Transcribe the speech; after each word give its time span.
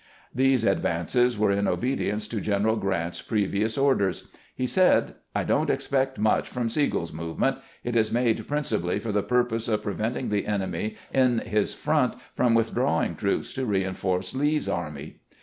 These 0.33 0.63
advances 0.63 1.37
were 1.37 1.51
in 1.51 1.65
obedi 1.65 2.11
ence 2.11 2.27
to 2.29 2.41
General 2.41 2.75
Grant's 2.75 3.21
previous 3.21 3.77
orders. 3.77 4.29
He 4.55 4.65
said:" 4.65 5.13
I 5.35 5.43
don't 5.43 5.69
expect 5.69 6.17
much 6.17 6.49
from 6.49 6.69
Sigel's 6.69 7.13
movement; 7.13 7.57
it 7.83 7.95
is 7.95 8.11
made 8.11 8.47
principally 8.47 8.97
for 8.99 9.11
the 9.11 9.21
purpose 9.21 9.67
of 9.67 9.83
preventing 9.83 10.29
the 10.29 10.47
enemy 10.47 10.95
in 11.13 11.37
his 11.37 11.75
front 11.75 12.15
from 12.33 12.55
withdrawing 12.55 13.13
troops 13.15 13.53
to 13.53 13.65
reinforce 13.67 14.33
Lee's 14.33 14.67
army. 14.67 15.19